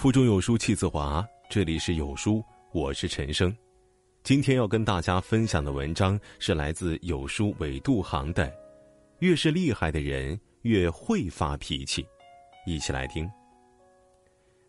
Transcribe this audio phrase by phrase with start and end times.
[0.00, 3.54] 腹中有书气自华，这里是有书，我是陈生。
[4.22, 8.46] 今天要跟大家分享的文章是来自有书韦度航的
[9.18, 12.02] 《越是厉害的人越会发脾气》，
[12.64, 13.30] 一起来听。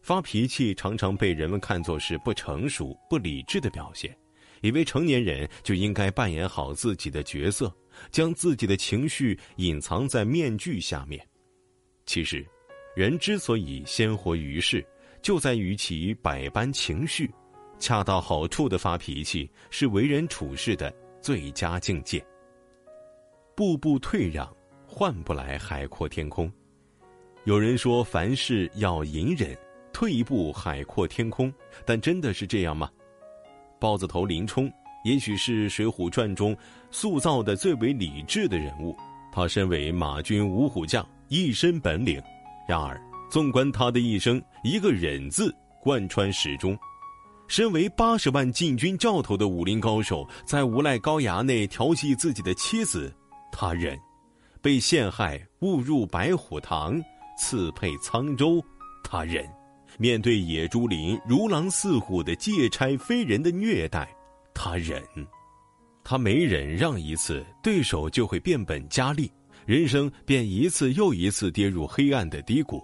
[0.01, 4.13] 发脾气常常被人们看作是不成熟、不理智的表现，
[4.59, 7.73] 以为成年人就应该扮演好自己的角色，
[8.11, 11.25] 将自己的情绪隐藏在面具下面。
[12.05, 12.45] 其实，
[12.97, 14.85] 人之所以鲜活于世。
[15.21, 17.31] 就在于其百般情绪，
[17.77, 22.23] 恰到好处的发脾气是为人处事的最佳境界。
[23.55, 24.51] 步步退让，
[24.87, 26.51] 换不来海阔天空。
[27.43, 29.55] 有人说凡事要隐忍，
[29.93, 31.53] 退一步海阔天空，
[31.85, 32.89] 但真的是这样吗？
[33.79, 34.71] 豹子头林冲
[35.03, 36.55] 也许是《水浒传》中
[36.91, 38.95] 塑造的最为理智的人物，
[39.31, 42.21] 他身为马军五虎将，一身本领，
[42.67, 43.10] 然而。
[43.31, 46.77] 纵观他的一生，一个忍字贯穿始终。
[47.47, 53.09] 身为八十万禁军教头的武林高手，在无赖高衙内调戏自己的妻子，
[53.49, 53.95] 他忍；
[54.61, 57.01] 被陷害误入白虎堂，
[57.37, 58.61] 刺配沧州，
[59.01, 59.45] 他忍；
[59.97, 64.13] 面对野猪林如狼似虎的借差非人的虐待，
[64.53, 65.01] 他忍。
[66.03, 69.31] 他每忍让一次，对手就会变本加厉，
[69.65, 72.83] 人生便一次又一次跌入黑暗的低谷。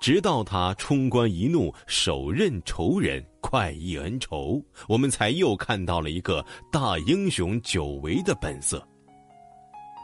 [0.00, 8.86] 直到他冲冠一怒，手刃仇人，快意恩仇，我们才又看到了一个大英雄久违的本色。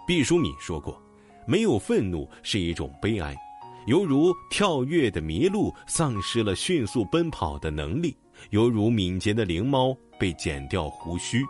[0.06, 1.00] 毕淑敏说过
[1.46, 3.34] ：“没有愤怒是一种悲哀，
[3.86, 8.16] 犹如跳跃的麋鹿丧失了迅速奔跑的能力，
[8.50, 11.42] 犹如敏捷的灵猫被剪掉胡须。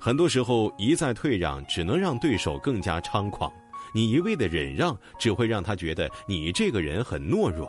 [0.00, 3.52] 很多时候，一再退让，只能让对手更加猖狂。”
[3.92, 7.68] 你一味的忍让，只会让他觉得你这个人很懦弱，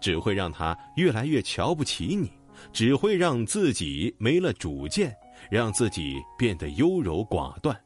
[0.00, 2.30] 只会让他越来越瞧不起你，
[2.72, 5.14] 只会让自己没了主见，
[5.50, 7.78] 让自己变得优柔寡断。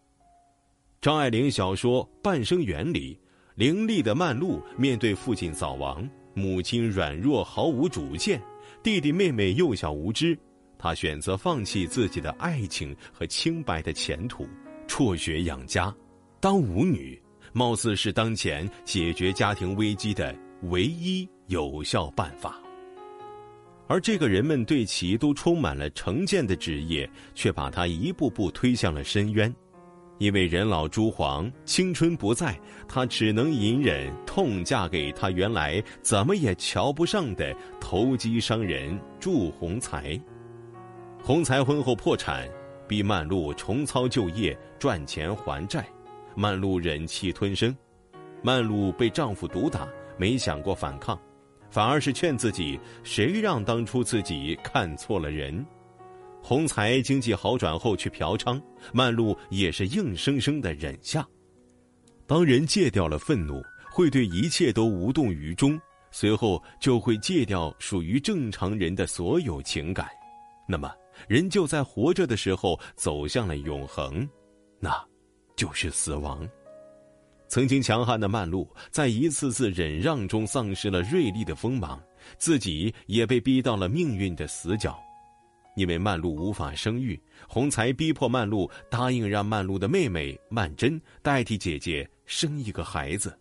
[1.01, 3.19] 张爱玲小说《半生缘》里，
[3.55, 8.41] 伶俐的曼璐面对父亲早亡，母亲软弱毫无主见，
[8.83, 10.39] 弟弟妹妹幼小无知，
[10.79, 14.47] 她选择放弃自己的爱情和清白的前途，
[14.89, 15.95] 辍学养家，
[16.41, 17.22] 当舞女。
[17.53, 22.61] 貌似是当前解决家庭危机的唯一有效办法，
[23.87, 29.55] 而这个人们对其都充满了成见的职业，却把他一步步推向了深渊。
[30.19, 32.59] 因为人老珠黄，青春不在，
[32.89, 40.19] 他只能隐忍痛嫁给他原来怎么也瞧不上的投机商人祝鸿才。
[41.23, 42.49] 鸿才婚后破产，
[42.87, 45.85] 逼曼璐重操旧业，赚钱还债。
[46.35, 47.77] 曼璐忍气吞声，
[48.43, 51.19] 曼璐被丈夫毒打，没想过反抗，
[51.71, 55.65] 反而是劝自己：谁让当初自己看错了人？
[56.43, 58.61] 洪才经济好转后去嫖娼，
[58.93, 61.27] 曼璐也是硬生生的忍下。
[62.27, 70.09] 当人戒掉了愤怒，会对一切都无动于衷，随后就会戒掉属于正常人的所有情感，
[70.67, 70.91] 那么
[71.29, 74.29] 人就在活着的时候走向了永恒，
[74.81, 75.12] 那。
[75.63, 76.49] 就是死亡。
[77.47, 82.03] 曾经强悍的曼璐，在一次次忍让中丧失了锐利的锋芒，
[82.37, 85.01] 自己也被逼到了命运的死角。
[85.77, 93.39] 因为曼璐无法生育，洪才逼迫曼璐答应让曼璐的妹妹曼桢代替姐姐生一个孩子。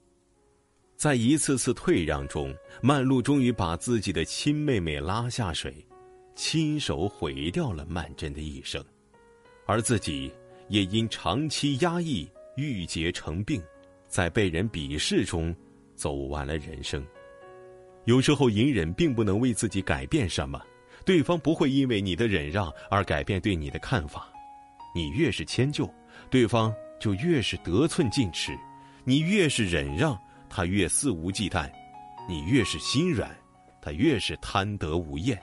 [0.95, 2.53] 在一次次退让中，
[2.83, 5.83] 曼璐终于把自己的亲妹妹拉下水，
[6.35, 8.85] 亲手毁掉了曼桢的一生，
[9.65, 10.31] 而自己。
[10.71, 13.61] 也因长期压抑郁结成病，
[14.07, 15.53] 在被人鄙视中
[15.95, 17.05] 走完了人生。
[18.05, 20.61] 有时候隐忍并不能为自己改变什么，
[21.05, 24.31] 对方不会因为你的忍让而改变对你的看法。
[24.95, 25.93] 你越是迁就，
[26.29, 28.53] 对方就越是得寸进尺；
[29.03, 30.17] 你越是忍让，
[30.49, 31.69] 他越肆无忌惮；
[32.29, 33.29] 你越是心软，
[33.81, 35.37] 他越是贪得无厌。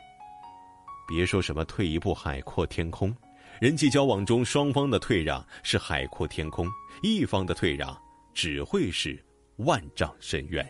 [1.07, 3.15] 别说什么退一步海阔天空。
[3.61, 6.69] 人际交往中，双方的退让是海阔天空，
[7.03, 7.97] 一方的退让
[8.33, 9.23] 只会是
[9.57, 10.65] 万丈深渊。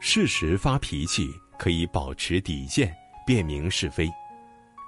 [0.00, 1.28] 适时发脾气
[1.58, 2.94] 可以保持底线，
[3.26, 4.08] 辨明是非。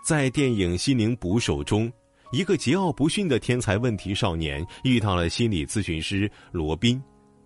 [0.04, 1.92] 在电影《心灵捕手》中，
[2.32, 7.00] 一个桀骜不驯的天才问题少年遇到了心理咨询师罗宾，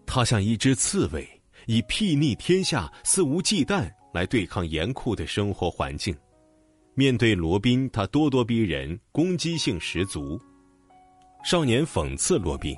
[0.07, 1.29] 他像一只刺猬，
[1.67, 6.17] 以睥睨天下、肆无忌惮来对抗严酷的生活环境。
[6.97, 10.41] 面对罗宾，他咄咄逼人，攻击性十足。
[11.45, 12.77] 少年讽刺罗宾，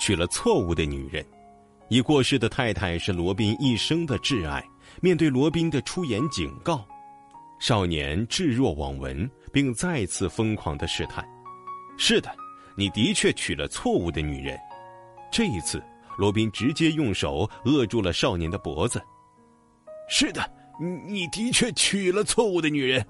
[0.00, 1.22] 娶了错误的女人，
[1.88, 4.64] 已过世的太太是罗宾一生的挚爱。
[5.02, 6.82] 面对罗宾的出言警告，
[7.60, 11.22] 少年置若罔闻，并再次疯狂的试探
[11.98, 12.34] ：“是的，
[12.74, 14.58] 你的确娶了错误的女人。”
[15.30, 15.82] 这一次，
[16.16, 18.98] 罗宾直接用手扼住了少年的脖子。
[20.08, 20.50] “是的，
[21.06, 23.06] 你的确娶了错误的女人。”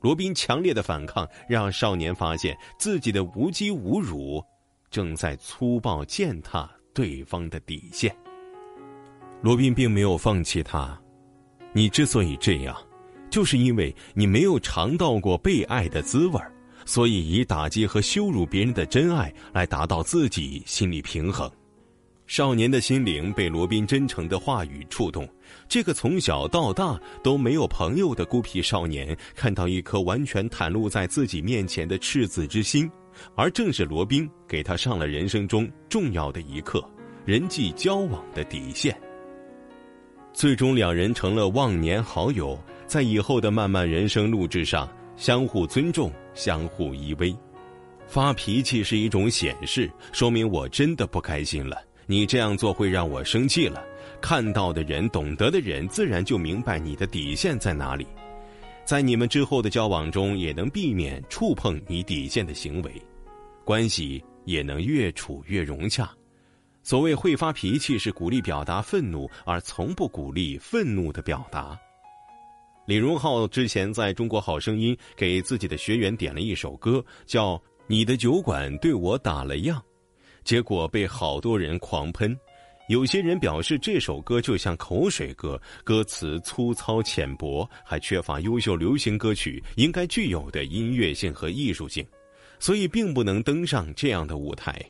[0.00, 4.42] 罗宾强烈的反抗让少年发现自己的无稽无辱，
[4.90, 8.14] 正在粗暴践踏对方的底线。
[9.42, 11.00] 罗宾并没有放弃他，
[11.72, 12.76] 你之所以这样。
[13.30, 16.40] 就是因为你没有尝到过被爱的滋味
[16.86, 21.50] 所以以打击和羞辱别人的真爱来达到自己心理平衡。
[22.28, 25.26] 少年的心灵被罗宾真诚的话语触动。
[25.66, 32.88] 这个从小到大都没有朋友的孤僻少年，看到一颗完全袒露在自己面前的赤子之心，
[33.34, 36.84] 而正是罗宾给他上了人生中重要的一课——
[37.24, 38.94] 人际交往的底线。
[40.34, 42.56] 最终，两人成了忘年好友。
[42.86, 44.86] 在以后的漫漫人生路之上，
[45.16, 47.34] 相互尊重，相互依偎。
[48.06, 51.87] 发脾气是一种显示，说明我真的不开心了。
[52.10, 53.84] 你这样做会让我生气了。
[54.18, 58.06] 看到的人、懂得的人，自然就明白你的底线在哪里。
[58.82, 62.90] 在你们之后的交往中，也能避免触碰你底线的行为，
[63.62, 66.10] 关系也能越处越融洽。
[66.82, 71.78] 所谓会发脾气，是鼓励表达愤怒，而从不鼓励愤怒的表达。
[72.86, 77.56] 李荣浩之前在中国好声音给自己的学员点了一首歌，叫
[77.86, 79.78] 《你的酒馆对我打了样》，
[80.48, 82.34] 结果被好多人狂喷。
[82.88, 92.02] 有些人表示这首歌就像口水歌，歌词粗糙浅薄，还缺乏优秀流行歌曲应该具有的音乐性和艺术性，
[92.58, 94.82] 所以并不能登上这样的舞台。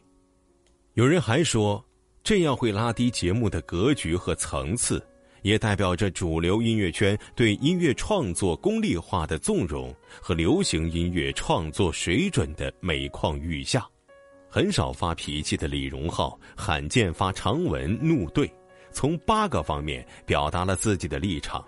[0.95, 1.85] 有人还说，
[2.23, 5.05] 这样会拉低节目的格局和层次。
[5.43, 13.85] 也代表着主流音乐圈对音乐创作功利化的纵容和流行音乐创作水准的每况愈下。
[14.51, 18.51] 很少发脾气的李荣浩，罕见发长文怒怼，
[18.91, 21.65] 从八个方面表达了自己的立场。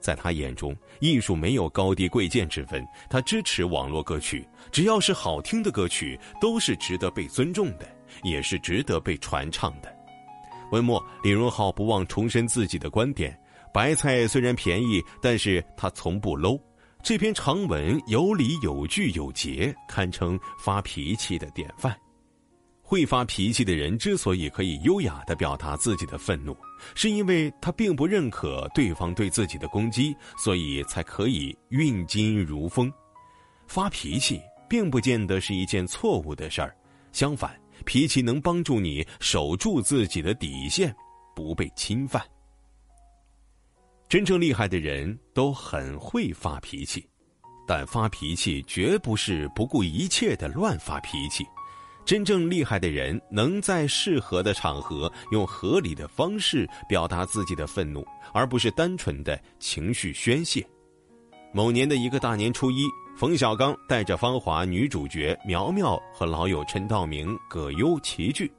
[0.00, 7.86] 在他眼中，艺术没有高低贵贱之分，他支持网络歌曲，只要是好听的歌曲，都是值得被尊重的，
[8.22, 9.94] 也是值得被传唱的。
[10.70, 13.38] 文末，李荣浩不忘重申自己的观点：
[13.72, 16.60] 白菜虽然便宜，但是他从不 low。
[17.02, 21.94] 这篇长文有理有据有节，堪称发脾气的典范。
[22.94, 26.56] 会发脾气的人之所以可以优雅的表达自己的愤怒，
[26.94, 32.92] 是因为他并不认可对方对自己的攻击，所以才可以运金如风。
[33.66, 36.72] 发脾气并不见得是一件错误的事儿，
[37.10, 37.60] 相反。
[37.84, 40.94] 脾气能帮助你守住自己的底线，
[41.34, 42.24] 不被侵犯。
[44.08, 47.04] 真正厉害的人都很会发脾气，
[47.66, 51.44] 但发脾气绝不是不顾一切的乱发脾气。
[52.04, 60.66] 真正厉害的人能在适合的场合用合理的方式表达自己的愤怒，而不是单纯的情绪宣泄。
[61.52, 62.86] 某年的一个大年初一。
[63.16, 68.52] 冯小刚带着芳华女主角苗苗和老友陈道明、葛优齐聚，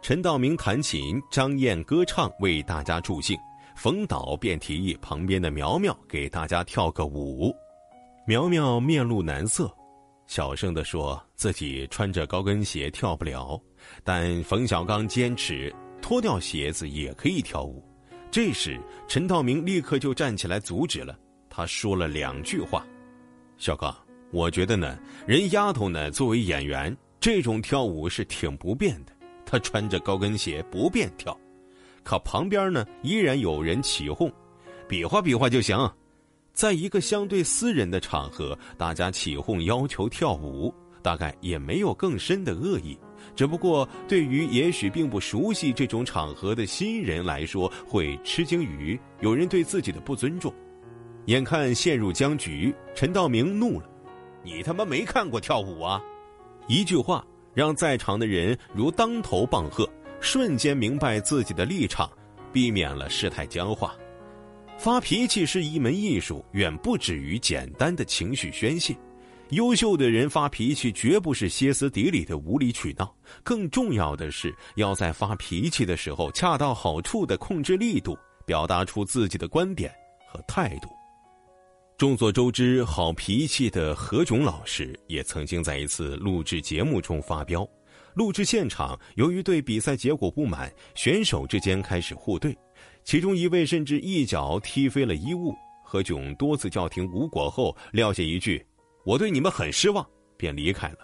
[0.00, 3.36] 陈道明弹琴，张燕歌唱，为大家助兴。
[3.76, 7.54] 冯导便提议旁边的苗苗给大家跳个舞。
[8.26, 9.70] 苗苗面露难色，
[10.28, 13.58] 小声地说自己穿着高跟鞋跳不了。
[14.04, 17.82] 但冯小刚坚持脱掉鞋子也可以跳舞。
[18.30, 21.18] 这时，陈道明立刻就站起来阻止了。
[21.48, 22.86] 他说了两句话。
[23.56, 23.92] 小刚，
[24.30, 29.12] 我觉得呢，人丫头呢作为演员，这种跳舞是挺不便的。
[29.46, 31.36] 她穿着高跟鞋不便跳，
[32.04, 34.30] 可旁边呢依然有人起哄，
[34.86, 35.74] 比划比划就行。
[36.58, 42.98] 在一个相对私人的场合，大家起哄要求跳舞，大概也没有更深的恶意，
[43.36, 50.52] 只不过对于也许并不熟悉这种场合的新人来说，会吃惊于有人对自己的不尊重。
[51.26, 53.88] 眼看陷入僵局，陈道明怒了
[54.42, 56.02] ：“你他妈没看过跳舞啊！”
[56.66, 57.24] 一句话
[57.54, 59.88] 让在场的人如当头棒喝，
[60.18, 62.10] 瞬间明白自己的立场，
[62.52, 63.94] 避免了事态僵化。
[64.78, 68.96] 发脾气是一门艺术，远不止于简单的情绪宣泄。
[69.50, 78.16] 优秀的人发脾气绝不是歇斯底里的无理取闹，更重要的是要在发脾气的时候恰到好处的控制力度，
[78.46, 79.92] 表达出自己的观点
[80.28, 80.88] 和态度。
[81.96, 87.68] 众所周知，好脾气的何炅老师也曾经在一次录制节目中发飙。
[88.14, 92.54] 录制现场，由于对比赛结果不满，选手之间开始互怼，
[93.08, 95.56] 其中一位甚至一脚踢飞了衣物。
[95.82, 98.62] 何炅多次叫停无果后，撂下一句
[99.02, 100.98] ：“我对你们很失望”，便离开了。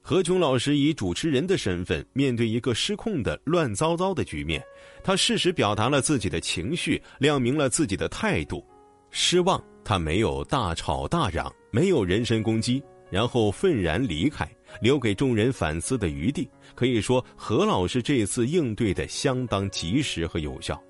[0.00, 4.64] 何炅老师以主持人的身份面对一个失控的乱糟糟的局面，
[5.02, 8.66] 他适时表达了自己的情绪，亮明了自己的态度。
[9.10, 16.48] 失望，他没有大吵大嚷，没有人身攻击，然后愤然离开，留给众人反思的余地。
[16.74, 20.82] 可以说，何老师这次应对的相当及时和有效。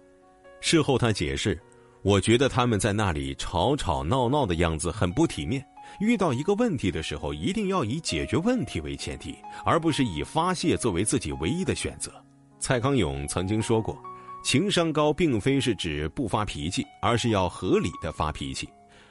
[0.66, 1.60] 事后他解释
[2.00, 5.62] ：“我觉得他们在那里吵吵闹闹的样子很不体面。”
[6.00, 12.10] 遇到一个问题的时候，一定要以解决问题为前提，而不是以发泄作为自己唯一的选择。
[12.58, 14.02] 蔡康永曾经说过
[14.42, 18.66] ：“情商高并非是指不发脾气，而是要合理的发脾气，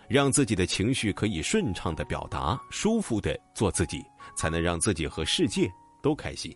[0.07, 4.03] 让自己的情绪可以顺畅的表达，舒服的做自己，
[4.35, 5.69] 才能让自己和世界
[6.01, 6.51] 都开心。”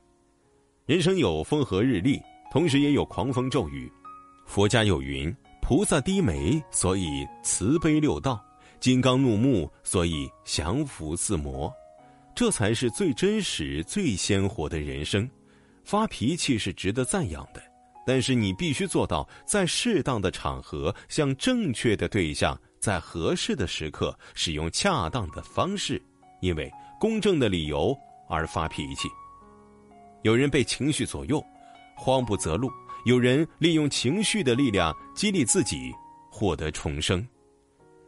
[0.87, 2.19] 人生有风和日丽，
[2.51, 3.87] 同时也有狂风骤雨。
[4.47, 8.43] 佛家有云：“菩萨低眉，所以慈悲六道。”
[8.79, 11.71] 金刚怒目，所以降伏自魔，
[12.35, 15.29] 这才是最真实、最鲜活的人生。
[15.83, 17.61] 发脾气是值得赞扬的，
[18.05, 26.01] 但是你必须做到在适当的场合向正确的对象，在合适的时刻使用恰当的方式，
[26.39, 27.97] 因为公正的理由
[28.29, 29.09] 而发脾气。
[30.21, 31.43] 有人被情绪左右，
[31.95, 32.69] 慌不择路；
[33.05, 35.93] 有人利用情绪的力量激励自己，
[36.31, 37.25] 获得重生。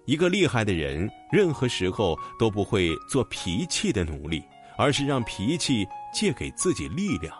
[0.05, 4.43] 一个厉害的人，任何时候都不会做脾气的奴隶，
[4.77, 7.33] 而是让脾气借给自己力量。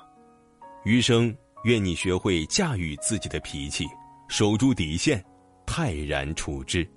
[0.85, 3.85] 余生，愿你学会驾驭自己的脾气，
[4.27, 5.23] 守住底线，
[5.65, 6.87] 泰然处之。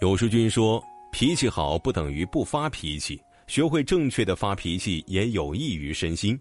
[0.00, 6.38] 有书君说：“脾气好不等于不发脾气，学会正确的发脾气也有益于身心。”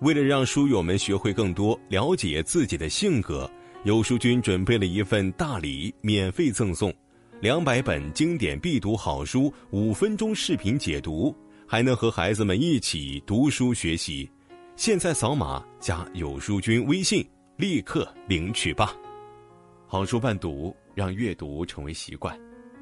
[0.00, 3.50] 为了让书友们学会更多，了解自己的性格。
[3.84, 6.92] 有书君准备了一份大礼，免费赠送
[7.40, 11.34] 两百本经典必读好书，五分钟视频解读，
[11.66, 14.28] 还能和孩子们一起读书学习。
[14.76, 17.26] 现在扫码加有书君微信，
[17.56, 18.94] 立刻领取吧！
[19.86, 22.38] 好书伴读，让阅读成为习惯。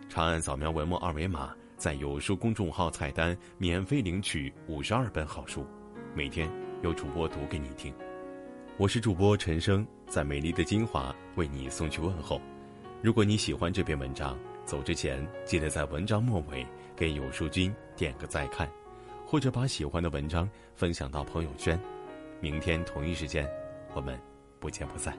[0.09, 5.65] 长按扫描文末二维码，在有书公众号菜单免费领取五十二本好书，
[6.15, 6.51] 每天
[6.83, 7.93] 由主播读给你听。
[8.77, 12.41] 我是主播陈生，在美丽的金华为你送去问候。
[13.03, 18.71] 如果你喜欢这篇文章，走之前记得在文章末尾给有书君点个再看，
[19.25, 21.81] 或者把喜欢的文章分享到朋友圈。
[22.41, 23.49] 明天同一时间，
[23.95, 24.19] 我们
[24.61, 25.17] 不见不散。